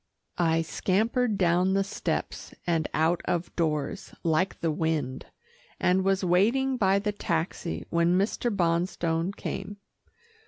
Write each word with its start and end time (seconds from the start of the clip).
I 0.39 0.63
scampered 0.63 1.37
down 1.37 1.75
the 1.75 1.83
steps 1.83 2.55
and 2.65 2.87
out 2.91 3.21
of 3.25 3.55
doors 3.55 4.15
like 4.23 4.59
the 4.59 4.71
wind, 4.71 5.27
and 5.79 6.03
was 6.03 6.23
waiting 6.23 6.75
by 6.75 6.97
the 6.97 7.11
taxi 7.11 7.85
when 7.91 8.17
Mr. 8.17 8.49
Bonstone 8.49 9.31
came. 9.35 9.77